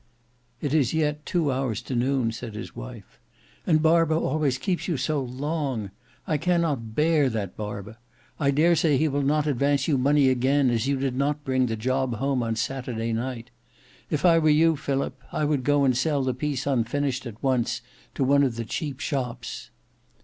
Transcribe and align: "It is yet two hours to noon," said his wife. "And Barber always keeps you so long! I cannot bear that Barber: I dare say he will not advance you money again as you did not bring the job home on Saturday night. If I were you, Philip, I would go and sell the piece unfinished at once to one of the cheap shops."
"It 0.61 0.73
is 0.73 0.95
yet 0.95 1.27
two 1.27 1.51
hours 1.51 1.79
to 1.83 1.93
noon," 1.95 2.31
said 2.31 2.55
his 2.55 2.75
wife. 2.75 3.19
"And 3.67 3.83
Barber 3.83 4.15
always 4.15 4.57
keeps 4.57 4.87
you 4.87 4.97
so 4.97 5.21
long! 5.21 5.91
I 6.25 6.37
cannot 6.37 6.95
bear 6.95 7.29
that 7.29 7.55
Barber: 7.55 7.97
I 8.39 8.49
dare 8.49 8.75
say 8.75 8.97
he 8.97 9.07
will 9.07 9.21
not 9.21 9.45
advance 9.45 9.87
you 9.87 9.99
money 9.99 10.29
again 10.29 10.71
as 10.71 10.87
you 10.87 10.97
did 10.97 11.15
not 11.15 11.43
bring 11.45 11.67
the 11.67 11.75
job 11.75 12.15
home 12.15 12.41
on 12.41 12.55
Saturday 12.55 13.13
night. 13.13 13.51
If 14.09 14.25
I 14.25 14.39
were 14.39 14.49
you, 14.49 14.75
Philip, 14.75 15.21
I 15.31 15.45
would 15.45 15.63
go 15.63 15.83
and 15.83 15.95
sell 15.95 16.23
the 16.23 16.33
piece 16.33 16.65
unfinished 16.65 17.27
at 17.27 17.43
once 17.43 17.81
to 18.15 18.23
one 18.23 18.41
of 18.41 18.55
the 18.55 18.65
cheap 18.65 18.99
shops." 19.01 19.69